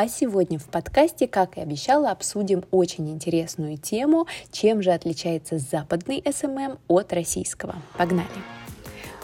А 0.00 0.06
сегодня 0.06 0.60
в 0.60 0.66
подкасте, 0.66 1.26
как 1.26 1.58
и 1.58 1.60
обещала, 1.60 2.12
обсудим 2.12 2.62
очень 2.70 3.10
интересную 3.10 3.78
тему, 3.78 4.28
чем 4.52 4.80
же 4.80 4.92
отличается 4.92 5.58
западный 5.58 6.22
СММ 6.24 6.78
от 6.86 7.12
российского. 7.12 7.74
Погнали! 7.96 8.67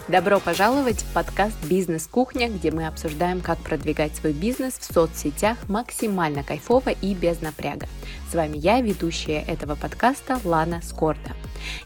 Добро 0.07 0.39
пожаловать 0.39 1.01
в 1.01 1.13
подкаст 1.15 1.55
«Бизнес-кухня», 1.67 2.47
где 2.47 2.69
мы 2.69 2.85
обсуждаем, 2.85 3.41
как 3.41 3.57
продвигать 3.57 4.15
свой 4.15 4.33
бизнес 4.33 4.77
в 4.77 4.93
соцсетях 4.93 5.57
максимально 5.67 6.43
кайфово 6.43 6.91
и 6.91 7.15
без 7.15 7.41
напряга. 7.41 7.87
С 8.29 8.35
вами 8.35 8.57
я, 8.57 8.81
ведущая 8.81 9.41
этого 9.41 9.73
подкаста 9.73 10.39
Лана 10.43 10.81
Скорда. 10.83 11.31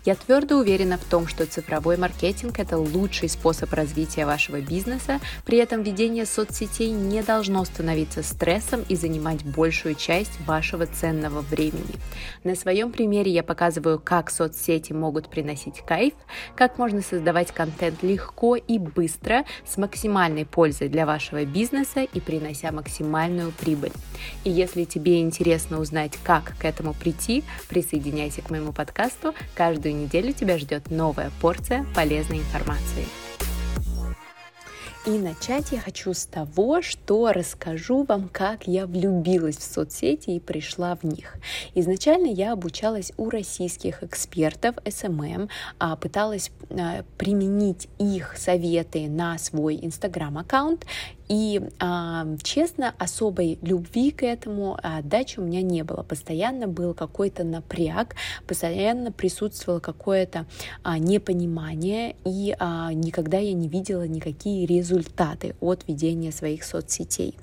Я 0.03 0.15
твердо 0.15 0.57
уверена 0.57 0.97
в 0.97 1.03
том, 1.05 1.27
что 1.27 1.45
цифровой 1.45 1.95
маркетинг– 1.95 2.55
это 2.59 2.77
лучший 2.77 3.29
способ 3.29 3.71
развития 3.71 4.25
вашего 4.25 4.59
бизнеса, 4.59 5.19
при 5.45 5.57
этом 5.57 5.83
ведение 5.83 6.25
соцсетей 6.25 6.91
не 6.91 7.21
должно 7.21 7.63
становиться 7.63 8.23
стрессом 8.23 8.83
и 8.89 8.95
занимать 8.95 9.45
большую 9.45 9.95
часть 9.95 10.39
вашего 10.45 10.85
ценного 10.85 11.39
времени. 11.41 11.95
На 12.43 12.55
своем 12.55 12.91
примере 12.91 13.31
я 13.31 13.43
показываю, 13.43 13.99
как 13.99 14.29
соцсети 14.29 14.91
могут 14.91 15.29
приносить 15.29 15.81
кайф, 15.85 16.13
как 16.55 16.77
можно 16.77 17.01
создавать 17.01 17.51
контент 17.53 18.03
легко 18.09 18.55
и 18.55 18.77
быстро, 18.77 19.45
с 19.65 19.77
максимальной 19.77 20.45
пользой 20.45 20.89
для 20.89 21.05
вашего 21.05 21.45
бизнеса 21.45 22.01
и 22.01 22.19
принося 22.19 22.71
максимальную 22.71 23.51
прибыль. 23.51 23.91
И 24.43 24.49
если 24.49 24.83
тебе 24.83 25.21
интересно 25.21 25.79
узнать, 25.79 26.13
как 26.23 26.57
к 26.57 26.65
этому 26.65 26.93
прийти, 26.93 27.43
присоединяйся 27.69 28.41
к 28.41 28.49
моему 28.49 28.73
подкасту. 28.73 29.33
Каждую 29.55 29.95
неделю 29.95 30.33
тебя 30.33 30.57
ждет 30.57 30.89
новая 30.89 31.31
порция 31.41 31.85
полезной 31.95 32.39
информации. 32.39 33.28
И 35.05 35.11
начать 35.11 35.71
я 35.71 35.79
хочу 35.79 36.13
с 36.13 36.25
того, 36.25 36.81
что 36.81 37.31
расскажу 37.31 38.03
вам, 38.03 38.27
как 38.27 38.67
я 38.67 38.85
влюбилась 38.85 39.55
в 39.55 39.63
соцсети 39.63 40.31
и 40.31 40.39
пришла 40.41 40.95
в 40.95 41.05
них. 41.05 41.37
Изначально 41.73 42.27
я 42.27 42.51
обучалась 42.51 43.13
у 43.15 43.29
российских 43.29 44.03
экспертов 44.03 44.75
SMM, 44.83 45.49
а 45.79 45.95
пыталась 45.95 46.51
а, 46.69 47.05
применить 47.17 47.87
их 47.97 48.35
советы 48.37 49.07
на 49.07 49.37
свой 49.37 49.79
инстаграм-аккаунт 49.81 50.85
и, 51.29 51.61
а, 51.79 52.27
честно, 52.43 52.93
особой 52.97 53.57
любви 53.61 54.11
к 54.11 54.23
этому 54.23 54.77
отдачи 54.83 55.39
у 55.39 55.43
меня 55.43 55.61
не 55.61 55.83
было. 55.83 56.03
Постоянно 56.03 56.67
был 56.67 56.93
какой-то 56.93 57.45
напряг, 57.45 58.15
постоянно 58.47 59.13
присутствовало 59.13 59.79
какое-то 59.79 60.45
непонимание, 60.85 62.15
и 62.25 62.55
никогда 62.93 63.37
я 63.37 63.53
не 63.53 63.69
видела 63.69 64.07
никакие 64.07 64.65
результаты 64.65 64.88
от 65.59 65.87
ведения 65.87 66.31
своих 66.31 66.63
соцсетей. 66.63 67.35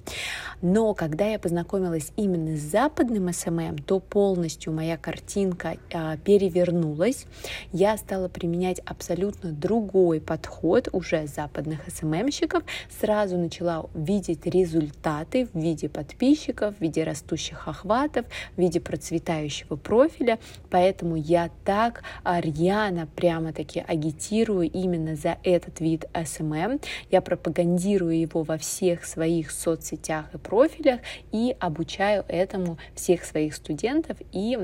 Но 0.62 0.94
когда 0.94 1.26
я 1.26 1.38
познакомилась 1.38 2.12
именно 2.16 2.56
с 2.56 2.60
западным 2.60 3.32
СММ, 3.32 3.78
то 3.78 4.00
полностью 4.00 4.72
моя 4.72 4.96
картинка 4.96 5.76
а, 5.92 6.16
перевернулась. 6.16 7.26
Я 7.72 7.96
стала 7.96 8.28
применять 8.28 8.80
абсолютно 8.80 9.52
другой 9.52 10.20
подход 10.20 10.88
уже 10.92 11.26
западных 11.26 11.80
СММщиков. 11.88 12.62
Сразу 13.00 13.36
начала 13.36 13.86
видеть 13.94 14.46
результаты 14.46 15.46
в 15.52 15.58
виде 15.58 15.88
подписчиков, 15.88 16.76
в 16.76 16.80
виде 16.80 17.04
растущих 17.04 17.68
охватов, 17.68 18.26
в 18.56 18.60
виде 18.60 18.80
процветающего 18.80 19.76
профиля. 19.76 20.38
Поэтому 20.70 21.16
я 21.16 21.50
так 21.64 22.02
рьяно 22.24 23.06
прямо-таки 23.14 23.84
агитирую 23.86 24.70
именно 24.70 25.16
за 25.16 25.38
этот 25.42 25.80
вид 25.80 26.06
SMM. 26.14 26.82
Я 27.10 27.20
пропагандирую 27.36 28.18
его 28.18 28.42
во 28.42 28.58
всех 28.58 29.04
своих 29.04 29.50
соцсетях 29.50 30.26
и 30.34 30.38
профилях 30.38 31.00
и 31.32 31.54
обучаю 31.60 32.24
этому 32.28 32.78
всех 32.94 33.24
своих 33.24 33.54
студентов 33.54 34.16
и 34.32 34.58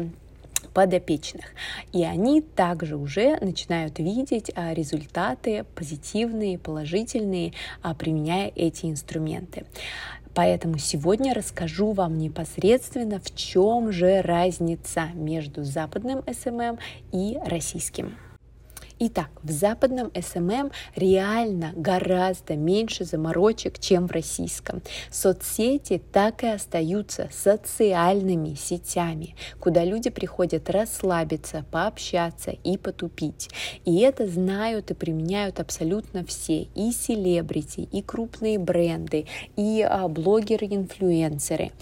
подопечных. 0.74 1.46
И 1.92 2.04
они 2.04 2.40
также 2.40 2.96
уже 2.96 3.36
начинают 3.40 3.98
видеть 3.98 4.50
а, 4.54 4.72
результаты 4.72 5.64
позитивные, 5.74 6.58
положительные, 6.58 7.52
а, 7.82 7.94
применяя 7.94 8.50
эти 8.54 8.86
инструменты. 8.86 9.64
Поэтому 10.34 10.78
сегодня 10.78 11.34
расскажу 11.34 11.92
вам 11.92 12.16
непосредственно, 12.16 13.20
в 13.20 13.34
чем 13.34 13.92
же 13.92 14.22
разница 14.22 15.08
между 15.14 15.62
западным 15.62 16.20
SMM 16.20 16.78
и 17.12 17.38
российским. 17.44 18.16
Итак, 19.04 19.30
в 19.42 19.50
западном 19.50 20.12
SMM 20.14 20.70
реально 20.94 21.72
гораздо 21.74 22.54
меньше 22.54 23.04
заморочек, 23.04 23.80
чем 23.80 24.06
в 24.06 24.12
российском. 24.12 24.80
Соцсети 25.10 26.00
так 26.12 26.44
и 26.44 26.46
остаются 26.46 27.28
социальными 27.32 28.54
сетями, 28.54 29.34
куда 29.58 29.82
люди 29.82 30.08
приходят 30.08 30.70
расслабиться, 30.70 31.64
пообщаться 31.72 32.52
и 32.52 32.78
потупить. 32.78 33.50
И 33.84 33.98
это 33.98 34.28
знают 34.28 34.92
и 34.92 34.94
применяют 34.94 35.58
абсолютно 35.58 36.24
все, 36.24 36.68
и 36.76 36.92
селебрити, 36.92 37.88
и 37.90 38.02
крупные 38.02 38.60
бренды, 38.60 39.26
и 39.56 39.82
а, 39.82 40.06
блогеры-инфлюенсеры, 40.06 41.72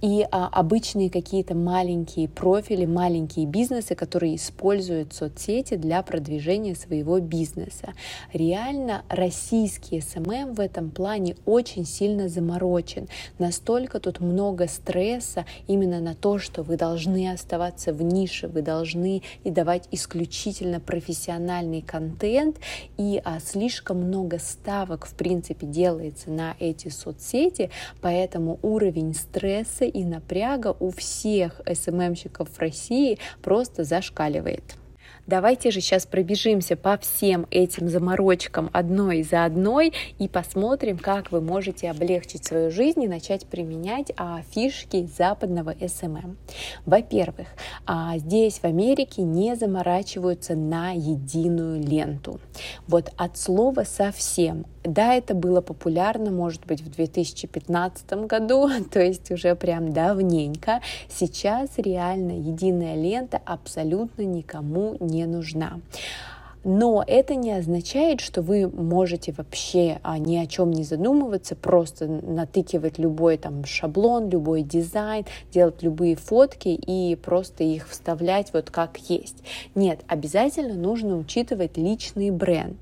и 0.00 0.26
а, 0.30 0.46
обычные 0.46 1.10
какие-то 1.10 1.54
маленькие 1.54 2.26
профили, 2.26 2.86
маленькие 2.86 3.44
бизнесы, 3.44 3.94
которые 3.94 4.36
используют 4.36 5.12
соцсети 5.12 5.76
для 5.76 6.02
продвижения 6.02 6.69
продвижения 6.70 6.74
своего 6.74 7.20
бизнеса. 7.20 7.94
Реально 8.32 9.04
российский 9.08 10.00
СММ 10.00 10.54
в 10.54 10.60
этом 10.60 10.90
плане 10.90 11.36
очень 11.46 11.84
сильно 11.84 12.28
заморочен. 12.28 13.08
Настолько 13.38 14.00
тут 14.00 14.20
много 14.20 14.66
стресса 14.66 15.44
именно 15.68 16.00
на 16.00 16.14
то, 16.14 16.38
что 16.38 16.62
вы 16.62 16.76
должны 16.76 17.32
оставаться 17.32 17.92
в 17.92 18.02
нише, 18.02 18.48
вы 18.48 18.62
должны 18.62 19.22
и 19.44 19.50
давать 19.50 19.88
исключительно 19.92 20.80
профессиональный 20.80 21.82
контент, 21.82 22.56
и 22.98 23.20
а, 23.24 23.40
слишком 23.40 23.98
много 23.98 24.38
ставок, 24.38 25.06
в 25.06 25.14
принципе, 25.14 25.66
делается 25.66 26.30
на 26.30 26.56
эти 26.60 26.88
соцсети, 26.88 27.70
поэтому 28.00 28.58
уровень 28.62 29.14
стресса 29.14 29.84
и 29.84 30.04
напряга 30.04 30.76
у 30.80 30.90
всех 30.90 31.60
СММщиков 31.72 32.48
в 32.48 32.58
России 32.58 33.18
просто 33.42 33.84
зашкаливает. 33.84 34.79
Давайте 35.30 35.70
же 35.70 35.80
сейчас 35.80 36.06
пробежимся 36.06 36.76
по 36.76 36.98
всем 36.98 37.46
этим 37.52 37.88
заморочкам 37.88 38.68
одной 38.72 39.22
за 39.22 39.44
одной 39.44 39.92
и 40.18 40.26
посмотрим, 40.26 40.98
как 40.98 41.30
вы 41.30 41.40
можете 41.40 41.88
облегчить 41.88 42.44
свою 42.44 42.72
жизнь 42.72 43.04
и 43.04 43.06
начать 43.06 43.46
применять 43.46 44.10
а, 44.16 44.42
фишки 44.50 45.08
западного 45.16 45.70
SMM. 45.74 46.34
Во-первых, 46.84 47.46
а, 47.86 48.18
здесь 48.18 48.58
в 48.58 48.64
Америке 48.64 49.22
не 49.22 49.54
заморачиваются 49.54 50.56
на 50.56 50.90
единую 50.90 51.80
ленту. 51.80 52.40
Вот 52.88 53.12
от 53.16 53.38
слова 53.38 53.84
совсем 53.84 54.66
да, 54.82 55.14
это 55.14 55.34
было 55.34 55.60
популярно, 55.60 56.30
может 56.30 56.64
быть, 56.66 56.80
в 56.80 56.90
2015 56.90 58.12
году, 58.26 58.70
то 58.90 59.00
есть 59.00 59.30
уже 59.30 59.54
прям 59.54 59.92
давненько. 59.92 60.80
Сейчас 61.08 61.70
реально 61.76 62.32
единая 62.32 62.94
лента 62.94 63.40
абсолютно 63.44 64.22
никому 64.22 64.96
не 65.00 65.26
нужна. 65.26 65.80
Но 66.64 67.02
это 67.06 67.34
не 67.34 67.52
означает, 67.52 68.20
что 68.20 68.42
вы 68.42 68.68
можете 68.68 69.32
вообще 69.32 69.98
а, 70.02 70.18
ни 70.18 70.36
о 70.36 70.46
чем 70.46 70.70
не 70.70 70.84
задумываться, 70.84 71.56
просто 71.56 72.06
натыкивать 72.06 72.98
любой 72.98 73.38
там 73.38 73.64
шаблон, 73.64 74.28
любой 74.28 74.62
дизайн, 74.62 75.24
делать 75.52 75.82
любые 75.82 76.16
фотки 76.16 76.68
и 76.68 77.16
просто 77.16 77.64
их 77.64 77.88
вставлять 77.88 78.52
вот 78.52 78.70
как 78.70 78.98
есть. 79.08 79.36
Нет, 79.74 80.00
обязательно 80.06 80.74
нужно 80.74 81.16
учитывать 81.16 81.76
личный 81.76 82.30
бренд. 82.30 82.76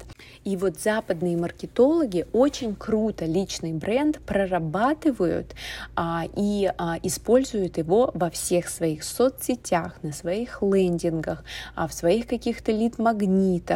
И 0.45 0.57
вот 0.57 0.81
западные 0.81 1.37
маркетологи 1.37 2.27
очень 2.33 2.75
круто 2.75 3.25
личный 3.27 3.73
бренд 3.73 4.19
прорабатывают 4.21 5.55
а, 5.95 6.25
и 6.37 6.73
а, 6.79 6.97
используют 7.03 7.79
его 7.79 8.11
во 8.15 8.31
всех 8.31 8.69
своих 8.69 9.05
соцсетях, 9.05 9.97
на 10.03 10.13
своих 10.13 10.63
лендингах, 10.63 11.45
а, 11.75 11.87
в 11.87 11.93
своих 11.93 12.27
каких-то 12.27 12.73
лид-магнитах, 12.73 13.68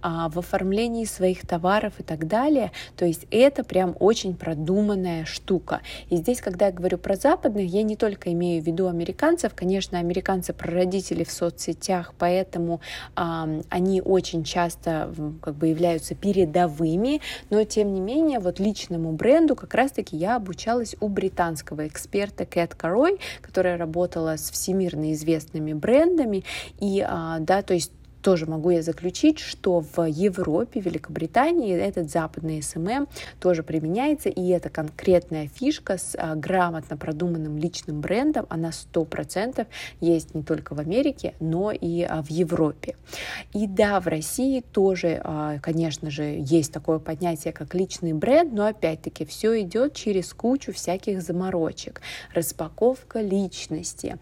а, 0.00 0.28
в 0.28 0.38
оформлении 0.38 1.04
своих 1.04 1.46
товаров 1.46 1.94
и 1.98 2.02
так 2.02 2.26
далее. 2.26 2.72
То 2.96 3.04
есть 3.04 3.26
это 3.30 3.64
прям 3.64 3.96
очень 3.98 4.34
продуманная 4.34 5.24
штука. 5.24 5.80
И 6.08 6.16
здесь, 6.16 6.40
когда 6.40 6.66
я 6.66 6.72
говорю 6.72 6.98
про 6.98 7.16
западных, 7.16 7.66
я 7.66 7.82
не 7.82 7.96
только 7.96 8.32
имею 8.32 8.62
в 8.62 8.66
виду 8.66 8.88
американцев, 8.88 9.52
конечно, 9.54 9.98
американцы 9.98 10.52
прародители 10.52 11.24
в 11.24 11.30
соцсетях, 11.30 12.14
поэтому 12.18 12.80
а, 13.16 13.48
они 13.68 14.00
очень 14.00 14.44
часто 14.44 15.12
как 15.42 15.54
бы 15.54 15.68
являются 15.68 16.14
передовыми, 16.14 17.20
но 17.50 17.64
тем 17.64 17.92
не 17.92 18.00
менее 18.00 18.40
вот 18.40 18.58
личному 18.58 19.12
бренду 19.12 19.56
как 19.56 19.74
раз-таки 19.74 20.16
я 20.16 20.36
обучалась 20.36 20.96
у 21.00 21.08
британского 21.08 21.86
эксперта 21.86 22.46
Кэт 22.46 22.74
Карой, 22.74 23.18
которая 23.40 23.76
работала 23.76 24.36
с 24.36 24.50
всемирно 24.50 25.12
известными 25.12 25.72
брендами, 25.72 26.44
и 26.78 27.04
а, 27.06 27.38
да, 27.40 27.62
то 27.62 27.74
есть 27.74 27.92
тоже 28.22 28.46
могу 28.46 28.70
я 28.70 28.82
заключить, 28.82 29.38
что 29.38 29.80
в 29.80 30.06
Европе, 30.08 30.80
Великобритании 30.80 31.76
этот 31.76 32.10
западный 32.10 32.62
СММ 32.62 33.08
тоже 33.40 33.62
применяется, 33.62 34.28
и 34.28 34.48
это 34.48 34.68
конкретная 34.68 35.48
фишка 35.48 35.98
с 35.98 36.16
а, 36.16 36.34
грамотно 36.34 36.96
продуманным 36.96 37.58
личным 37.58 38.00
брендом, 38.00 38.46
она 38.48 38.70
100% 38.70 39.66
есть 40.00 40.34
не 40.34 40.42
только 40.42 40.74
в 40.74 40.80
Америке, 40.80 41.34
но 41.40 41.72
и 41.72 42.02
а, 42.02 42.22
в 42.22 42.30
Европе. 42.30 42.96
И 43.52 43.66
да, 43.66 44.00
в 44.00 44.06
России 44.06 44.60
тоже, 44.60 45.20
а, 45.24 45.58
конечно 45.60 46.10
же, 46.10 46.36
есть 46.38 46.72
такое 46.72 46.98
понятие, 46.98 47.52
как 47.52 47.74
личный 47.74 48.12
бренд, 48.12 48.52
но 48.52 48.66
опять-таки 48.66 49.24
все 49.24 49.60
идет 49.62 49.94
через 49.94 50.32
кучу 50.32 50.72
всяких 50.72 51.22
заморочек. 51.22 52.00
Распаковка 52.34 53.20
личности, 53.20 54.18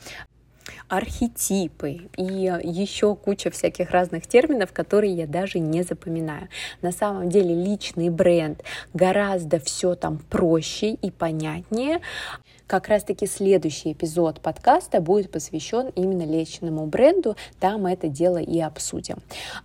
архетипы 0.88 2.08
и 2.16 2.22
еще 2.22 3.14
куча 3.14 3.50
всяких 3.50 3.90
разных 3.90 4.26
терминов, 4.26 4.72
которые 4.72 5.14
я 5.14 5.26
даже 5.26 5.58
не 5.58 5.82
запоминаю. 5.82 6.48
На 6.82 6.92
самом 6.92 7.28
деле 7.28 7.54
личный 7.54 8.10
бренд 8.10 8.62
гораздо 8.94 9.58
все 9.60 9.94
там 9.94 10.18
проще 10.30 10.90
и 10.90 11.10
понятнее. 11.10 12.00
Как 12.68 12.88
раз-таки 12.88 13.26
следующий 13.26 13.92
эпизод 13.92 14.42
подкаста 14.42 15.00
будет 15.00 15.32
посвящен 15.32 15.88
именно 15.96 16.24
личному 16.24 16.84
бренду, 16.84 17.34
там 17.60 17.86
это 17.86 18.08
дело 18.08 18.36
и 18.36 18.60
обсудим. 18.60 19.16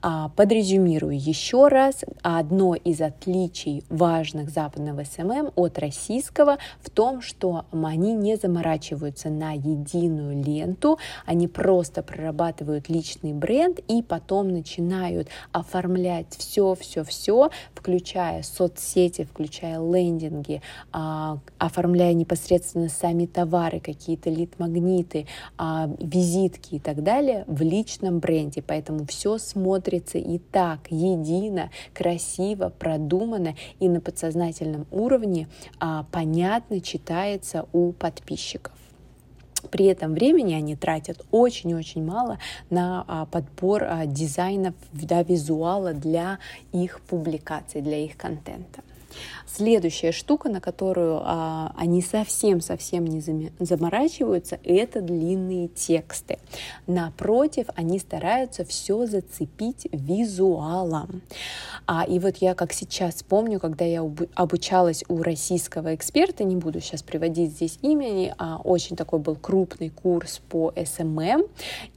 А, 0.01 0.29
подрезюмирую 0.29 1.19
еще 1.19 1.67
раз, 1.67 2.05
одно 2.21 2.75
из 2.75 3.01
отличий 3.01 3.83
важных 3.89 4.51
западного 4.51 5.03
СММ 5.03 5.51
от 5.57 5.79
российского 5.79 6.59
в 6.81 6.89
том, 6.89 7.21
что 7.21 7.65
они 7.73 8.13
не 8.13 8.37
заморачиваются 8.37 9.27
на 9.27 9.51
единую 9.51 10.41
ленту, 10.41 10.97
они 11.25 11.49
просто 11.49 12.03
прорабатывают 12.03 12.87
личный 12.87 13.33
бренд 13.33 13.79
и 13.89 14.01
потом 14.01 14.47
начинают 14.47 15.27
оформлять 15.51 16.27
все-все-все, 16.37 17.49
включая 17.75 18.43
соцсети, 18.43 19.25
включая 19.25 19.81
лендинги, 19.81 20.61
а, 20.93 21.39
оформляя 21.57 22.13
непосредственно 22.13 22.92
сами 22.93 23.25
товары, 23.25 23.79
какие-то 23.79 24.29
лид-магниты, 24.29 25.27
а, 25.57 25.89
визитки 25.99 26.75
и 26.75 26.79
так 26.79 27.03
далее 27.03 27.43
в 27.47 27.61
личном 27.61 28.19
бренде. 28.19 28.61
Поэтому 28.61 29.05
все 29.05 29.37
смотрится 29.37 30.17
и 30.17 30.37
так 30.37 30.87
едино, 30.89 31.69
красиво, 31.93 32.69
продумано 32.69 33.55
и 33.79 33.89
на 33.89 33.99
подсознательном 33.99 34.85
уровне 34.91 35.47
а, 35.79 36.05
понятно 36.11 36.79
читается 36.79 37.67
у 37.73 37.91
подписчиков. 37.91 38.73
При 39.71 39.85
этом 39.85 40.13
времени 40.13 40.53
они 40.53 40.75
тратят 40.75 41.25
очень-очень 41.31 42.03
мало 42.03 42.37
на 42.69 43.03
а, 43.07 43.25
подбор 43.25 43.83
а, 43.83 44.05
дизайнов, 44.05 44.75
да, 44.91 45.23
визуала 45.23 45.93
для 45.93 46.39
их 46.71 47.01
публикаций, 47.01 47.81
для 47.81 47.97
их 47.97 48.17
контента. 48.17 48.81
Следующая 49.45 50.11
штука, 50.11 50.49
на 50.49 50.59
которую 50.61 51.21
а, 51.23 51.73
они 51.77 52.01
совсем-совсем 52.01 53.05
не 53.05 53.51
заморачиваются, 53.59 54.59
это 54.63 55.01
длинные 55.01 55.67
тексты. 55.67 56.39
Напротив, 56.87 57.67
они 57.75 57.99
стараются 57.99 58.65
все 58.65 59.05
зацепить 59.05 59.87
визуалом. 59.91 61.21
А, 61.85 62.03
и 62.03 62.19
вот 62.19 62.37
я 62.37 62.55
как 62.55 62.73
сейчас 62.73 63.23
помню, 63.23 63.59
когда 63.59 63.85
я 63.85 64.03
обучалась 64.35 65.03
у 65.07 65.21
российского 65.21 65.93
эксперта, 65.93 66.43
не 66.43 66.55
буду 66.55 66.79
сейчас 66.79 67.03
приводить 67.03 67.51
здесь 67.51 67.77
имени, 67.81 68.33
а 68.37 68.57
очень 68.63 68.95
такой 68.95 69.19
был 69.19 69.35
крупный 69.35 69.89
курс 69.89 70.41
по 70.49 70.73
СММ, 70.75 71.43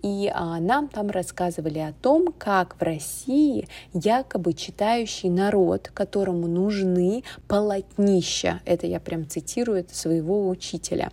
и 0.02 0.30
а, 0.34 0.60
нам 0.60 0.88
там 0.88 1.10
рассказывали 1.10 1.78
о 1.78 1.92
том, 2.02 2.34
как 2.36 2.76
в 2.78 2.82
России 2.82 3.68
якобы 3.92 4.52
читающий 4.52 5.30
народ, 5.30 5.90
которому 5.94 6.46
нужны 6.48 7.05
полотнища. 7.48 8.60
Это 8.64 8.86
я 8.86 9.00
прям 9.00 9.28
цитирую 9.28 9.80
это 9.80 9.94
своего 9.94 10.48
учителя. 10.48 11.10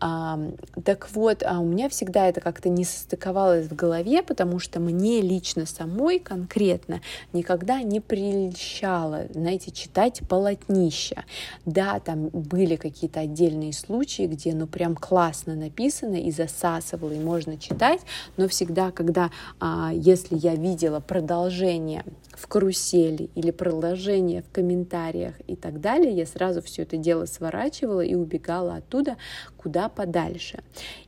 А, 0.00 0.38
так 0.84 1.08
вот, 1.12 1.42
а 1.44 1.60
у 1.60 1.64
меня 1.64 1.88
всегда 1.88 2.28
это 2.28 2.40
как-то 2.40 2.68
не 2.68 2.84
состыковалось 2.84 3.66
в 3.66 3.74
голове, 3.74 4.22
потому 4.22 4.58
что 4.58 4.80
мне 4.80 5.20
лично 5.20 5.66
самой 5.66 6.18
конкретно 6.18 7.00
никогда 7.32 7.82
не 7.82 8.00
прельщало, 8.00 9.26
знаете, 9.32 9.70
читать 9.70 10.22
полотнища. 10.28 11.24
Да, 11.64 12.00
там 12.00 12.28
были 12.28 12.76
какие-то 12.76 13.20
отдельные 13.20 13.72
случаи, 13.72 14.26
где 14.26 14.54
ну 14.54 14.66
прям 14.66 14.96
классно 14.96 15.54
написано 15.54 16.16
и 16.16 16.30
засасывало, 16.30 17.12
и 17.12 17.18
можно 17.18 17.56
читать, 17.58 18.00
но 18.36 18.48
всегда, 18.48 18.90
когда, 18.90 19.30
а, 19.60 19.90
если 19.94 20.36
я 20.36 20.54
видела 20.54 21.00
продолжение 21.00 22.04
в 22.42 22.48
карусели 22.48 23.30
или 23.36 23.52
продолжение 23.52 24.42
в 24.42 24.50
комментариях 24.50 25.34
и 25.46 25.54
так 25.54 25.80
далее, 25.80 26.12
я 26.12 26.26
сразу 26.26 26.60
все 26.60 26.82
это 26.82 26.96
дело 26.96 27.24
сворачивала 27.26 28.00
и 28.00 28.16
убегала 28.16 28.76
оттуда 28.76 29.16
куда 29.56 29.88
подальше. 29.88 30.64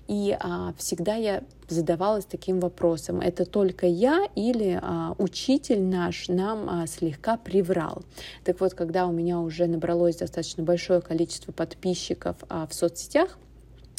И 0.07 0.37
а, 0.39 0.73
всегда 0.79 1.17
я 1.17 1.43
задавалась 1.69 2.25
таким 2.25 2.61
вопросом, 2.61 3.21
это 3.21 3.47
только 3.47 3.87
я 3.87 4.29
или 4.37 4.79
а, 4.81 5.17
учитель 5.19 5.83
наш 5.83 6.29
нам 6.29 6.69
а, 6.71 6.87
слегка 6.87 7.37
приврал. 7.37 8.05
Так 8.45 8.61
вот, 8.61 8.75
когда 8.75 9.09
у 9.09 9.13
меня 9.13 9.41
уже 9.41 9.67
набралось 9.67 10.17
достаточно 10.17 10.63
большое 10.63 11.01
количество 11.01 11.51
подписчиков 11.51 12.37
а, 12.49 12.69
в 12.69 12.75
соцсетях, 12.75 13.39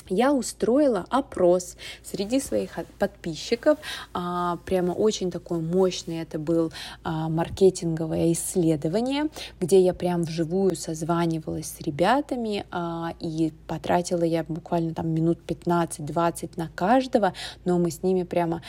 я 0.09 0.33
устроила 0.33 1.05
опрос 1.09 1.77
среди 2.03 2.39
своих 2.39 2.77
подписчиков. 2.99 3.77
А, 4.13 4.57
прямо 4.65 4.91
очень 4.91 5.31
такое 5.31 5.59
мощное 5.59 6.23
это 6.23 6.37
был 6.39 6.71
а, 7.03 7.29
маркетинговое 7.29 8.33
исследование, 8.33 9.25
где 9.59 9.79
я 9.79 9.93
прям 9.93 10.23
вживую 10.23 10.75
созванивалась 10.75 11.67
с 11.67 11.81
ребятами 11.81 12.65
а, 12.71 13.13
и 13.19 13.53
потратила 13.67 14.23
я 14.23 14.43
буквально 14.43 14.93
там 14.93 15.09
минут 15.09 15.39
15-20 15.47 16.51
на 16.57 16.69
каждого, 16.69 17.33
но 17.63 17.79
мы 17.79 17.91
с 17.91 18.03
ними 18.03 18.23
прямо 18.23 18.61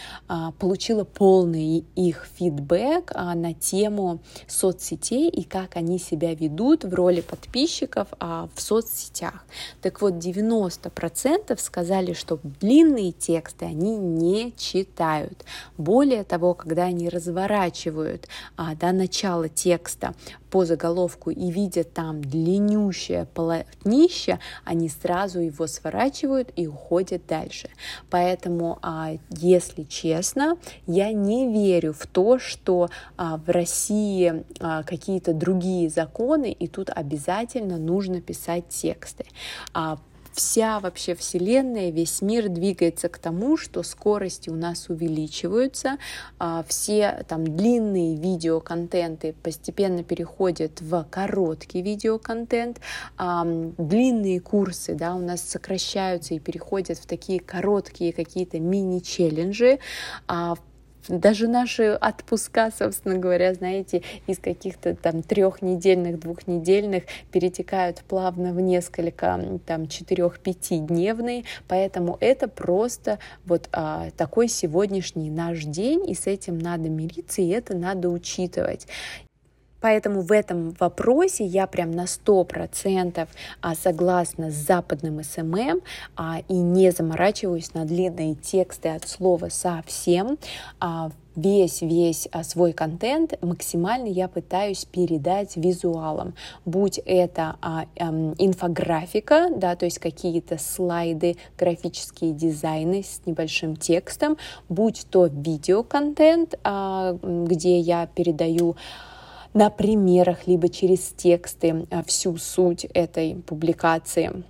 получила 0.58 1.04
полный 1.04 1.84
их 1.94 2.28
фидбэк 2.36 3.12
на 3.14 3.54
тему 3.54 4.20
соцсетей 4.46 5.28
и 5.28 5.44
как 5.44 5.76
они 5.76 5.98
себя 5.98 6.34
ведут 6.34 6.84
в 6.84 6.94
роли 6.94 7.20
подписчиков 7.20 8.08
в 8.20 8.60
соцсетях. 8.60 9.44
Так 9.82 10.00
вот, 10.00 10.14
90% 10.14 11.25
процентов 11.26 11.60
сказали, 11.60 12.12
что 12.12 12.38
длинные 12.60 13.10
тексты 13.10 13.64
они 13.64 13.96
не 13.96 14.52
читают. 14.56 15.44
Более 15.76 16.22
того, 16.22 16.54
когда 16.54 16.84
они 16.84 17.08
разворачивают 17.08 18.28
а, 18.56 18.76
до 18.76 18.92
начала 18.92 19.48
текста 19.48 20.14
по 20.50 20.64
заголовку 20.64 21.30
и 21.30 21.50
видят 21.50 21.92
там 21.92 22.22
длиннющее 22.22 23.26
полотнище, 23.34 24.38
они 24.64 24.88
сразу 24.88 25.40
его 25.40 25.66
сворачивают 25.66 26.52
и 26.54 26.68
уходят 26.68 27.26
дальше. 27.26 27.70
Поэтому, 28.08 28.78
а, 28.82 29.16
если 29.30 29.82
честно, 29.82 30.56
я 30.86 31.12
не 31.12 31.52
верю 31.52 31.92
в 31.92 32.06
то, 32.06 32.38
что 32.38 32.88
а, 33.16 33.38
в 33.38 33.50
России 33.50 34.44
а, 34.60 34.84
какие-то 34.84 35.34
другие 35.34 35.90
законы, 35.90 36.52
и 36.52 36.68
тут 36.68 36.88
обязательно 36.88 37.78
нужно 37.78 38.20
писать 38.20 38.68
тексты 38.68 39.24
вся 40.36 40.78
вообще 40.80 41.14
Вселенная, 41.14 41.90
весь 41.90 42.20
мир 42.22 42.48
двигается 42.48 43.08
к 43.08 43.18
тому, 43.18 43.56
что 43.56 43.82
скорости 43.82 44.50
у 44.50 44.54
нас 44.54 44.88
увеличиваются, 44.88 45.96
а, 46.38 46.64
все 46.68 47.24
там 47.26 47.44
длинные 47.56 48.16
видеоконтенты 48.16 49.34
постепенно 49.42 50.04
переходят 50.04 50.80
в 50.80 51.06
короткий 51.10 51.82
видеоконтент, 51.82 52.80
длинные 53.18 54.40
курсы 54.40 54.94
да, 54.94 55.14
у 55.14 55.20
нас 55.20 55.40
сокращаются 55.40 56.34
и 56.34 56.38
переходят 56.38 56.98
в 56.98 57.06
такие 57.06 57.40
короткие 57.40 58.12
какие-то 58.12 58.60
мини-челленджи, 58.60 59.78
а 60.28 60.56
даже 61.08 61.48
наши 61.48 61.92
отпуска, 62.00 62.70
собственно 62.76 63.18
говоря, 63.18 63.54
знаете, 63.54 64.02
из 64.26 64.38
каких-то 64.38 64.94
там 64.94 65.22
трехнедельных, 65.22 66.18
двухнедельных 66.18 67.04
перетекают 67.32 68.02
плавно 68.08 68.52
в 68.52 68.60
несколько 68.60 69.40
там 69.66 69.88
четырех-пятидневные, 69.88 71.44
поэтому 71.68 72.16
это 72.20 72.48
просто 72.48 73.18
вот 73.44 73.68
а, 73.72 74.10
такой 74.16 74.48
сегодняшний 74.48 75.30
наш 75.30 75.64
день, 75.64 76.08
и 76.08 76.14
с 76.14 76.26
этим 76.26 76.58
надо 76.58 76.88
мириться, 76.88 77.42
и 77.42 77.48
это 77.48 77.76
надо 77.76 78.08
учитывать. 78.08 78.86
Поэтому 79.80 80.22
в 80.22 80.32
этом 80.32 80.74
вопросе 80.80 81.44
я 81.44 81.66
прям 81.66 81.90
на 81.90 82.04
100% 82.04 83.28
а, 83.60 83.74
согласна 83.74 84.50
с 84.50 84.54
западным 84.54 85.22
СММ 85.22 85.80
а, 86.16 86.40
и 86.48 86.54
не 86.54 86.90
заморачиваюсь 86.90 87.74
на 87.74 87.84
длинные 87.84 88.34
тексты 88.34 88.88
от 88.90 89.08
слова 89.08 89.48
совсем. 89.48 90.38
Весь-весь 91.36 92.28
а, 92.32 92.42
свой 92.42 92.72
контент 92.72 93.34
максимально 93.42 94.06
я 94.06 94.26
пытаюсь 94.26 94.86
передать 94.86 95.56
визуалом, 95.56 96.34
будь 96.64 96.98
это 97.04 97.56
а, 97.60 97.84
инфографика, 97.98 99.50
да, 99.54 99.76
то 99.76 99.84
есть 99.84 99.98
какие-то 99.98 100.56
слайды, 100.56 101.36
графические 101.58 102.32
дизайны 102.32 103.02
с 103.02 103.20
небольшим 103.26 103.76
текстом, 103.76 104.38
будь 104.70 105.06
то 105.10 105.26
видеоконтент, 105.26 106.58
где 107.22 107.78
я 107.80 108.06
передаю 108.06 108.76
на 109.56 109.70
примерах, 109.70 110.46
либо 110.46 110.68
через 110.68 111.14
тексты 111.16 111.86
а, 111.90 112.02
всю 112.02 112.36
суть 112.36 112.84
этой 112.92 113.36
публикации. 113.36 114.44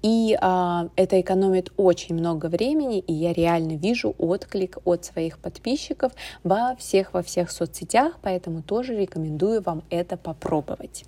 И 0.00 0.36
а, 0.40 0.88
это 0.96 1.20
экономит 1.20 1.70
очень 1.76 2.14
много 2.14 2.46
времени, 2.46 2.98
и 2.98 3.12
я 3.12 3.34
реально 3.34 3.76
вижу 3.76 4.14
отклик 4.16 4.78
от 4.86 5.04
своих 5.04 5.38
подписчиков 5.38 6.12
во 6.44 6.74
всех 6.76 7.12
во 7.12 7.22
всех 7.22 7.50
соцсетях, 7.50 8.14
поэтому 8.22 8.62
тоже 8.62 8.96
рекомендую 8.96 9.60
вам 9.60 9.82
это 9.90 10.16
попробовать. 10.16 11.04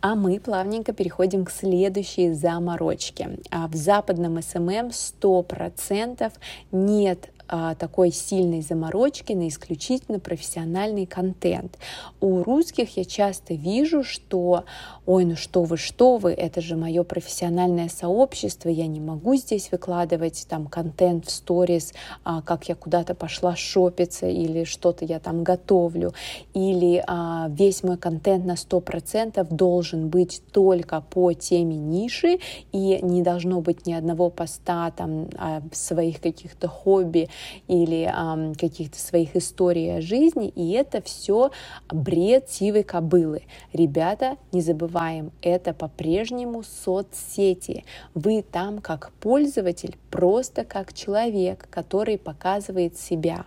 А 0.00 0.14
мы 0.14 0.38
плавненько 0.38 0.92
переходим 0.92 1.44
к 1.44 1.50
следующей 1.50 2.34
заморочке. 2.34 3.38
А 3.50 3.66
в 3.66 3.74
западном 3.74 4.40
СММ 4.40 4.90
100% 4.90 6.32
нет 6.70 7.30
а, 7.33 7.33
такой 7.46 8.10
сильной 8.10 8.62
заморочки 8.62 9.32
на 9.32 9.48
исключительно 9.48 10.18
профессиональный 10.18 11.06
контент. 11.06 11.78
У 12.20 12.42
русских 12.42 12.96
я 12.96 13.04
часто 13.04 13.54
вижу, 13.54 14.02
что 14.02 14.64
ой, 15.06 15.24
ну 15.24 15.36
что 15.36 15.64
вы, 15.64 15.76
что 15.76 16.16
вы, 16.16 16.32
это 16.32 16.60
же 16.60 16.76
мое 16.76 17.02
профессиональное 17.04 17.88
сообщество, 17.88 18.68
я 18.68 18.86
не 18.86 19.00
могу 19.00 19.34
здесь 19.36 19.70
выкладывать 19.70 20.46
там 20.48 20.66
контент 20.66 21.26
в 21.26 21.30
сторис, 21.30 21.92
а, 22.24 22.42
как 22.42 22.68
я 22.68 22.74
куда-то 22.74 23.14
пошла 23.14 23.54
шопиться 23.54 24.26
или 24.26 24.64
что-то 24.64 25.04
я 25.04 25.20
там 25.20 25.44
готовлю, 25.44 26.14
или 26.54 27.02
а, 27.06 27.48
весь 27.50 27.82
мой 27.82 27.98
контент 27.98 28.46
на 28.46 28.54
100% 28.54 29.46
должен 29.54 30.08
быть 30.08 30.42
только 30.52 31.00
по 31.02 31.32
теме 31.32 31.76
ниши, 31.76 32.38
и 32.72 33.00
не 33.02 33.22
должно 33.22 33.60
быть 33.60 33.86
ни 33.86 33.92
одного 33.92 34.30
поста 34.30 34.90
там 34.90 35.28
а, 35.36 35.62
своих 35.72 36.20
каких-то 36.20 36.68
хобби 36.68 37.28
или 37.68 38.10
а, 38.12 38.52
каких-то 38.58 38.98
своих 38.98 39.36
историй 39.36 39.98
о 39.98 40.00
жизни, 40.00 40.48
и 40.48 40.72
это 40.72 41.02
все 41.02 41.50
бред 41.88 42.50
сивой 42.50 42.82
кобылы. 42.82 43.42
Ребята, 43.72 44.36
не 44.52 44.60
забываем, 44.60 45.32
это 45.42 45.72
по-прежнему 45.72 46.62
соцсети. 46.62 47.84
Вы 48.14 48.42
там 48.42 48.80
как 48.80 49.12
пользователь, 49.20 49.96
просто 50.10 50.64
как 50.64 50.92
человек, 50.92 51.68
который 51.70 52.18
показывает 52.18 52.98
себя. 52.98 53.46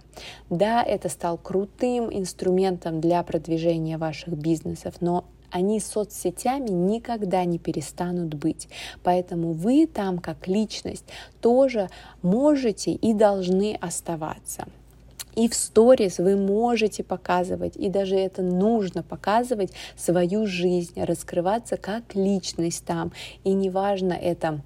Да, 0.50 0.84
это 0.84 1.10
стал 1.10 1.38
крутым 1.38 2.10
инструментом 2.12 3.00
для 3.00 3.24
продвижения 3.24 3.98
ваших 3.98 4.34
бизнесов, 4.34 4.96
но 5.00 5.26
они 5.52 5.80
соцсетями 5.80 6.70
никогда 6.70 7.46
не 7.46 7.60
перестанут 7.60 8.34
быть. 8.34 8.68
Поэтому 9.04 9.54
вы 9.54 9.88
там 9.88 10.20
как 10.20 10.48
личность 10.48 11.06
тоже 11.42 11.90
можете 12.22 12.92
и 12.92 13.14
должны 13.14 13.78
оставаться. 13.80 14.68
И 15.36 15.48
в 15.48 15.54
сторис 15.54 16.18
вы 16.18 16.36
можете 16.36 17.04
показывать, 17.04 17.78
и 17.78 17.90
даже 17.90 18.16
это 18.16 18.42
нужно 18.42 19.04
показывать 19.04 19.72
свою 19.96 20.48
жизнь, 20.48 21.00
раскрываться 21.00 21.78
как 21.78 22.16
личность 22.16 22.84
там. 22.86 23.12
И 23.44 23.54
неважно 23.54 24.14
это 24.14 24.62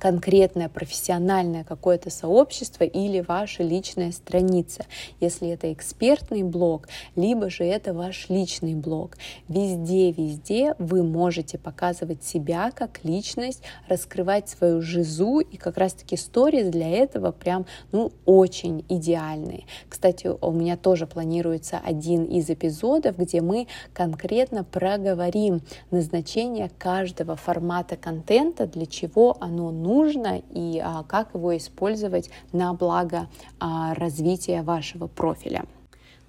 конкретное 0.00 0.70
профессиональное 0.70 1.62
какое-то 1.62 2.10
сообщество 2.10 2.84
или 2.84 3.20
ваша 3.20 3.62
личная 3.62 4.12
страница, 4.12 4.86
если 5.20 5.50
это 5.50 5.72
экспертный 5.72 6.42
блог, 6.42 6.88
либо 7.16 7.50
же 7.50 7.64
это 7.64 7.92
ваш 7.92 8.30
личный 8.30 8.74
блог. 8.74 9.18
Везде, 9.48 10.10
везде 10.10 10.74
вы 10.78 11.02
можете 11.02 11.58
показывать 11.58 12.24
себя 12.24 12.70
как 12.74 13.04
личность, 13.04 13.62
раскрывать 13.88 14.48
свою 14.48 14.80
жизу, 14.80 15.40
и 15.40 15.56
как 15.58 15.76
раз-таки 15.76 16.16
сторис 16.16 16.68
для 16.68 16.88
этого 16.88 17.30
прям, 17.30 17.66
ну, 17.92 18.10
очень 18.24 18.84
идеальные. 18.88 19.64
Кстати, 19.88 20.28
у 20.28 20.50
меня 20.50 20.78
тоже 20.78 21.06
планируется 21.06 21.78
один 21.84 22.24
из 22.24 22.48
эпизодов, 22.48 23.18
где 23.18 23.42
мы 23.42 23.66
конкретно 23.92 24.64
проговорим 24.64 25.60
назначение 25.90 26.70
каждого 26.78 27.36
формата 27.36 27.96
контента, 27.96 28.66
для 28.66 28.86
чего 28.86 29.36
оно 29.40 29.70
нужно, 29.70 29.89
нужно 29.90 30.42
и 30.54 30.80
а, 30.82 31.02
как 31.02 31.34
его 31.34 31.56
использовать 31.56 32.30
на 32.52 32.72
благо 32.74 33.26
а, 33.58 33.94
развития 33.94 34.62
вашего 34.62 35.08
профиля. 35.08 35.64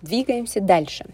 Двигаемся 0.01 0.61
дальше. 0.61 1.05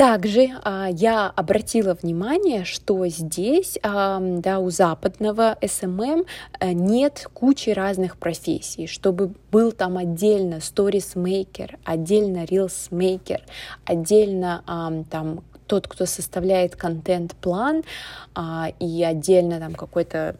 Также 0.00 0.48
а, 0.62 0.88
я 0.90 1.26
обратила 1.28 1.92
внимание, 1.92 2.64
что 2.64 3.06
здесь, 3.08 3.78
а, 3.82 4.18
да, 4.18 4.58
у 4.58 4.70
западного 4.70 5.58
SMM 5.60 6.26
а, 6.58 6.72
нет 6.72 7.28
кучи 7.34 7.68
разных 7.68 8.16
профессий, 8.16 8.86
чтобы 8.86 9.34
был 9.52 9.72
там 9.72 9.98
отдельно 9.98 10.54
stories 10.54 11.12
отдельно 11.84 12.44
reels 12.44 12.88
отдельно 13.84 14.62
а, 14.66 14.90
там 15.10 15.42
тот, 15.70 15.86
кто 15.86 16.04
составляет 16.04 16.74
контент-план 16.74 17.84
а, 18.34 18.72
и 18.80 19.04
отдельно 19.04 19.60
там 19.60 19.76
какой-то, 19.76 20.34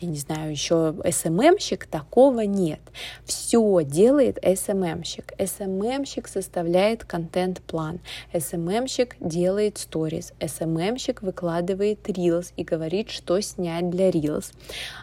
я 0.00 0.08
не 0.08 0.16
знаю, 0.16 0.50
еще 0.50 0.94
SMM-щик, 1.04 1.84
такого 1.84 2.40
нет. 2.40 2.80
Все 3.26 3.82
делает 3.84 4.38
SMM-щик. 4.42 5.34
SMM-щик 5.36 6.26
составляет 6.28 7.04
контент-план, 7.04 8.00
SMM-щик 8.32 9.16
делает 9.20 9.76
stories, 9.76 10.32
SMM-щик 10.40 11.18
выкладывает 11.20 12.08
Reels 12.08 12.54
и 12.56 12.64
говорит, 12.64 13.10
что 13.10 13.38
снять 13.42 13.90
для 13.90 14.08
Reels. 14.08 14.54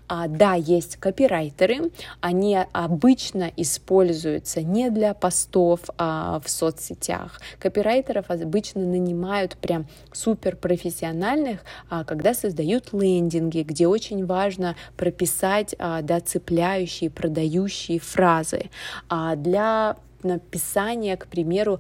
А, 0.07 0.27
да, 0.27 0.55
есть 0.55 0.95
копирайтеры, 0.95 1.91
они 2.19 2.57
обычно 2.71 3.51
используются 3.55 4.63
не 4.63 4.89
для 4.89 5.13
постов 5.13 5.81
а, 5.99 6.41
в 6.43 6.49
соцсетях. 6.49 7.39
Копирайтеров 7.59 8.31
обычно 8.31 8.81
нанимают 8.81 9.55
прям 9.67 9.87
супер 10.13 10.55
профессиональных, 10.55 11.59
а, 11.89 12.03
когда 12.03 12.33
создают 12.33 12.93
лендинги, 12.93 13.61
где 13.61 13.87
очень 13.87 14.25
важно 14.25 14.75
прописать 14.95 15.75
а, 15.77 16.01
да, 16.01 16.19
цепляющие, 16.21 17.09
продающие 17.09 17.99
фразы. 17.99 18.69
А 19.09 19.35
для 19.35 19.97
написания, 20.23 21.15
к 21.15 21.27
примеру, 21.27 21.79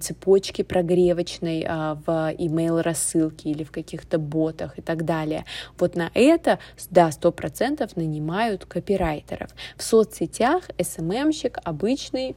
цепочки 0.00 0.62
прогревочной 0.62 1.62
в 1.62 2.34
email 2.34 2.82
рассылке 2.82 3.50
или 3.50 3.62
в 3.62 3.70
каких-то 3.70 4.18
ботах 4.18 4.76
и 4.78 4.82
так 4.82 5.04
далее. 5.04 5.44
Вот 5.78 5.94
на 5.94 6.10
это, 6.14 6.58
да, 6.90 7.12
сто 7.12 7.30
процентов 7.30 7.96
нанимают 7.96 8.66
копирайтеров. 8.66 9.50
В 9.76 9.84
соцсетях 9.84 10.68
SMM-щик 10.78 11.58
обычный 11.62 12.34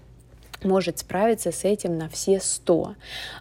может 0.63 0.99
справиться 0.99 1.51
с 1.51 1.63
этим 1.63 1.97
на 1.97 2.09
все 2.09 2.39
100. 2.39 2.95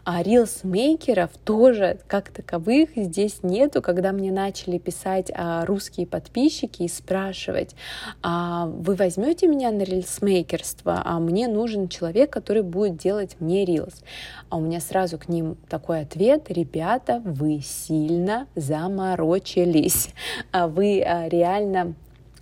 А 0.05 0.23
рилсмейкеров 0.23 1.31
тоже 1.45 1.99
как 2.07 2.31
таковых 2.31 2.91
здесь 2.97 3.43
нету. 3.43 3.83
Когда 3.83 4.13
мне 4.13 4.33
начали 4.33 4.79
писать 4.79 5.31
а, 5.35 5.65
русские 5.65 6.07
подписчики 6.07 6.83
и 6.83 6.89
спрашивать, 6.89 7.75
а 8.23 8.67
вы 8.67 8.95
возьмете 8.95 9.47
меня 9.47 9.71
на 9.71 9.83
рилсмейкерство, 9.83 11.03
а 11.05 11.19
мне 11.19 11.49
нужен 11.49 11.89
человек, 11.89 12.31
который 12.31 12.63
будет 12.63 12.97
делать 12.97 13.37
мне 13.41 13.65
рилс. 13.65 14.03
А 14.49 14.57
у 14.57 14.61
меня 14.61 14.81
сразу 14.81 15.19
к 15.19 15.29
ним 15.29 15.57
такой 15.69 16.01
ответ, 16.01 16.47
ребята, 16.49 17.23
вы 17.25 17.61
сильно 17.63 18.47
заморочились, 18.55 20.11
а 20.51 20.69
вы 20.69 21.03
а, 21.03 21.29
реально 21.29 21.95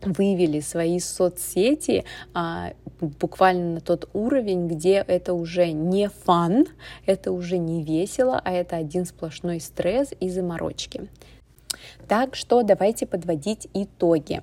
вывели 0.03 0.61
свои 0.61 0.99
соцсети 0.99 2.05
а, 2.35 2.73
буквально 3.01 3.75
на 3.75 3.81
тот 3.81 4.09
уровень, 4.13 4.69
где 4.69 5.05
это 5.07 5.35
уже 5.35 5.73
не 5.73 6.09
фан, 6.09 6.67
это 7.07 7.33
уже 7.33 7.59
не 7.59 7.83
весело, 7.83 8.41
а 8.45 8.53
это 8.53 8.77
один 8.77 9.07
сплошной 9.07 9.61
стресс 9.61 10.11
и 10.21 10.29
заморочки. 10.29 11.09
Так 12.09 12.35
что 12.35 12.63
давайте 12.63 13.07
подводить 13.07 13.69
итоги. 13.75 14.43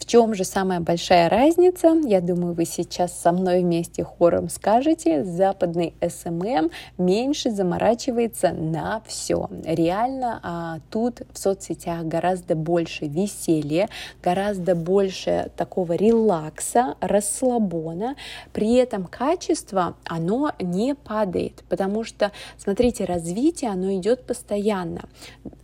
В 0.00 0.06
чем 0.06 0.34
же 0.34 0.44
самая 0.44 0.80
большая 0.80 1.28
разница? 1.28 1.94
Я 2.04 2.22
думаю, 2.22 2.54
вы 2.54 2.64
сейчас 2.64 3.12
со 3.12 3.32
мной 3.32 3.60
вместе 3.60 4.02
хором 4.02 4.48
скажете. 4.48 5.24
Западный 5.24 5.92
SMM 6.00 6.72
меньше 6.96 7.50
заморачивается 7.50 8.50
на 8.50 9.02
все. 9.06 9.48
Реально 9.62 10.40
а, 10.42 10.78
тут 10.90 11.20
в 11.32 11.38
соцсетях 11.38 12.04
гораздо 12.06 12.54
больше 12.56 13.04
веселья, 13.04 13.90
гораздо 14.22 14.74
больше 14.74 15.50
такого 15.54 15.92
релакса, 15.92 16.94
расслабона. 17.00 18.16
При 18.54 18.76
этом 18.76 19.04
качество, 19.04 19.96
оно 20.06 20.52
не 20.58 20.94
падает, 20.94 21.62
потому 21.68 22.04
что, 22.04 22.32
смотрите, 22.56 23.04
развитие, 23.04 23.70
оно 23.70 23.94
идет 23.94 24.24
постоянно. 24.24 25.02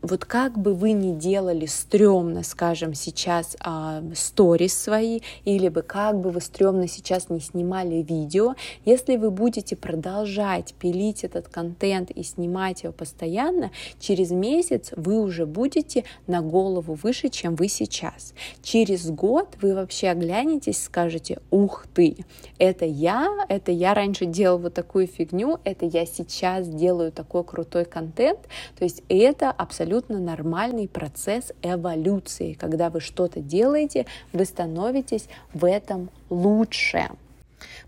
Вот 0.03 0.27
как 0.27 0.59
бы 0.59 0.75
вы 0.75 0.93
ни 0.93 1.13
делали 1.13 1.65
стрёмно, 1.67 2.43
скажем, 2.43 2.93
сейчас 2.93 3.57
а, 3.61 4.03
сторис 4.27 4.77
свои, 4.77 5.21
или 5.45 5.69
бы 5.69 5.83
как 5.83 6.21
бы 6.21 6.31
вы 6.31 6.41
стрёмно 6.41 6.89
сейчас 6.89 7.31
не 7.31 7.41
снимали 7.41 7.97
видео, 7.97 8.55
если 8.85 9.17
вы 9.17 9.31
будете 9.31 9.77
продолжать 9.77 10.75
пилить 10.75 11.25
этот 11.25 11.49
контент 11.49 12.11
и 12.11 12.23
снимать 12.23 12.83
его 12.83 12.93
постоянно, 12.93 13.71
через 13.99 14.31
месяц 14.31 14.93
вы 14.97 15.21
уже 15.21 15.47
будете 15.47 16.05
на 16.27 16.43
голову 16.43 16.95
выше, 16.95 17.29
чем 17.29 17.55
вы 17.55 17.69
сейчас. 17.69 18.35
Через 18.63 19.11
год 19.11 19.57
вы 19.63 19.75
вообще 19.75 20.09
оглянетесь, 20.09 20.83
скажете, 20.83 21.39
ух 21.51 21.87
ты, 21.95 22.17
это 22.59 22.85
я, 22.85 23.47
это 23.49 23.73
я 23.73 23.95
раньше 23.95 24.27
делал 24.27 24.59
вот 24.59 24.75
такую 24.75 25.07
фигню, 25.07 25.59
это 25.65 25.87
я 25.87 26.07
сейчас 26.07 26.69
делаю 26.69 27.13
такой 27.13 27.45
крутой 27.45 27.85
контент. 27.85 28.41
То 28.79 28.85
есть 28.85 29.03
это 29.09 29.51
абсолютно 29.51 30.19
нормальный 30.19 30.89
процесс 30.89 31.53
эволюции. 31.63 32.55
Когда 32.55 32.91
вы 32.91 33.01
что-то 33.01 33.41
делаете, 33.41 34.07
вы 34.33 34.45
становитесь 34.45 35.29
в 35.53 35.65
этом 35.65 36.11
лучше. 36.31 37.09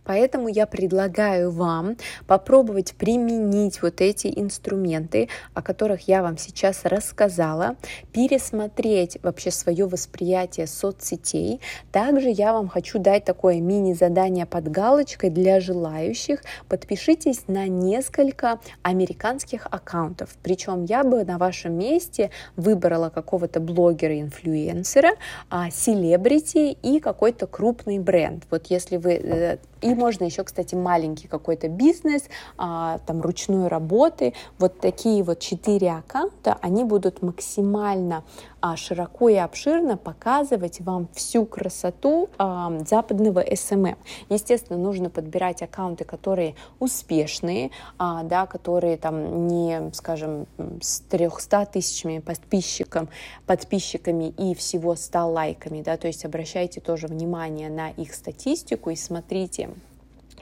Поэтому 0.04 0.48
я 0.48 0.66
предлагаю 0.66 1.50
вам 1.50 1.96
попробовать 2.26 2.94
применить 2.94 3.82
вот 3.82 4.00
эти 4.00 4.32
инструменты, 4.34 5.28
о 5.54 5.62
которых 5.62 6.08
я 6.08 6.22
вам 6.22 6.38
сейчас 6.38 6.84
рассказала, 6.84 7.76
пересмотреть 8.12 9.18
вообще 9.22 9.50
свое 9.50 9.86
восприятие 9.86 10.66
соцсетей. 10.66 11.60
Также 11.92 12.30
я 12.30 12.52
вам 12.52 12.68
хочу 12.68 12.98
дать 12.98 13.24
такое 13.24 13.60
мини-задание 13.60 14.46
под 14.46 14.70
галочкой 14.70 15.30
для 15.30 15.60
желающих. 15.60 16.42
Подпишитесь 16.68 17.48
на 17.48 17.68
несколько 17.68 18.60
американских 18.82 19.66
аккаунтов. 19.70 20.30
Причем 20.42 20.84
я 20.84 21.04
бы 21.04 21.24
на 21.24 21.38
вашем 21.38 21.74
месте 21.74 22.30
выбрала 22.56 23.10
какого-то 23.10 23.60
блогера-инфлюенсера, 23.60 25.10
а, 25.50 25.70
селебрити 25.70 26.72
и 26.82 27.00
какой-то 27.00 27.46
крупный 27.46 27.98
бренд. 27.98 28.44
Вот 28.50 28.66
если 28.66 28.96
вы 28.96 29.57
э, 29.77 29.77
и 29.80 29.94
можно 29.94 30.24
еще, 30.24 30.44
кстати, 30.44 30.74
маленький 30.74 31.28
какой-то 31.28 31.68
бизнес, 31.68 32.24
а, 32.56 32.98
там 33.06 33.20
ручной 33.20 33.68
работы. 33.68 34.34
Вот 34.58 34.80
такие 34.80 35.22
вот 35.22 35.40
четыре 35.40 35.92
аккаунта, 35.92 36.58
они 36.60 36.84
будут 36.84 37.22
максимально 37.22 38.24
а, 38.60 38.76
широко 38.76 39.28
и 39.28 39.36
обширно 39.36 39.96
показывать 39.96 40.80
вам 40.80 41.08
всю 41.14 41.46
красоту 41.46 42.28
а, 42.38 42.72
западного 42.86 43.44
SMM. 43.44 43.96
Естественно, 44.28 44.78
нужно 44.78 45.10
подбирать 45.10 45.62
аккаунты, 45.62 46.04
которые 46.04 46.54
успешные, 46.80 47.70
да, 47.98 48.46
которые 48.46 48.96
там 48.96 49.46
не, 49.46 49.90
скажем, 49.92 50.46
с 50.80 51.00
300 51.00 51.66
тысячами 51.66 52.18
подписчикам, 52.18 53.08
подписчиками 53.46 54.30
и 54.36 54.54
всего 54.54 54.96
100 54.96 55.28
лайками, 55.28 55.82
да, 55.82 55.96
то 55.96 56.06
есть 56.06 56.24
обращайте 56.24 56.80
тоже 56.80 57.06
внимание 57.06 57.68
на 57.68 57.90
их 57.90 58.14
статистику 58.14 58.90
и 58.90 58.96
смотрите, 58.96 59.67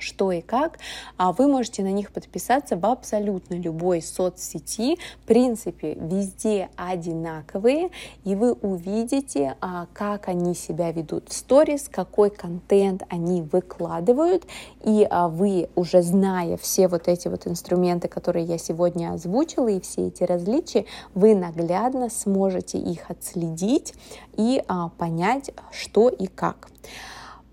что 0.00 0.32
и 0.32 0.40
как, 0.40 0.78
а 1.16 1.32
вы 1.32 1.46
можете 1.46 1.82
на 1.82 1.92
них 1.92 2.12
подписаться 2.12 2.76
в 2.76 2.84
абсолютно 2.86 3.54
любой 3.54 4.02
соцсети. 4.02 4.98
В 5.22 5.26
принципе, 5.26 5.94
везде 5.94 6.68
одинаковые, 6.76 7.90
и 8.24 8.34
вы 8.34 8.52
увидите, 8.52 9.56
а, 9.60 9.86
как 9.92 10.28
они 10.28 10.54
себя 10.54 10.92
ведут 10.92 11.28
в 11.28 11.32
сторис, 11.32 11.88
какой 11.90 12.30
контент 12.30 13.02
они 13.08 13.42
выкладывают, 13.42 14.44
и 14.84 15.06
а, 15.08 15.28
вы 15.28 15.68
уже 15.74 16.02
зная 16.02 16.56
все 16.56 16.88
вот 16.88 17.08
эти 17.08 17.28
вот 17.28 17.46
инструменты, 17.46 18.08
которые 18.08 18.44
я 18.44 18.58
сегодня 18.58 19.12
озвучила, 19.12 19.68
и 19.68 19.80
все 19.80 20.08
эти 20.08 20.22
различия, 20.22 20.86
вы 21.14 21.34
наглядно 21.34 22.08
сможете 22.10 22.78
их 22.78 23.10
отследить 23.10 23.94
и 24.36 24.62
а, 24.68 24.88
понять, 24.90 25.50
что 25.70 26.08
и 26.08 26.26
как. 26.26 26.68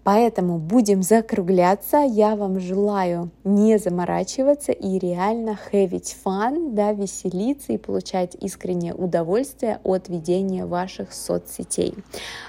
Поэтому 0.04 0.58
будем 0.58 1.02
закругляться. 1.02 1.98
Я 1.98 2.36
вам 2.36 2.60
желаю 2.60 3.32
не 3.44 3.78
заморачиваться 3.78 4.72
и 4.72 5.00
реально 5.00 5.58
having 5.72 6.04
fun, 6.26 6.74
да, 6.74 6.92
веселиться 6.92 7.74
и 7.74 7.78
получать 7.78 8.36
искреннее 8.40 8.94
удовольствие 8.94 9.80
от 9.84 10.10
ведения 10.10 10.66
ваших 10.66 11.14
соцсетей. 11.14 11.96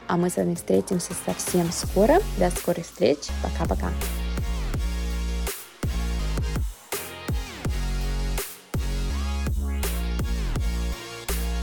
А 0.09 0.17
мы 0.17 0.31
с 0.31 0.37
вами 0.37 0.55
встретимся 0.55 1.13
совсем 1.25 1.71
скоро. 1.71 2.19
До 2.39 2.51
скорых 2.51 2.85
встреч. 2.85 3.19
Пока-пока. 3.43 3.91